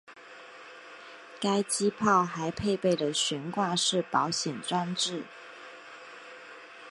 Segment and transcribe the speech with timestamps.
[1.39, 5.21] 该机炮还配备了悬挂式保险装置。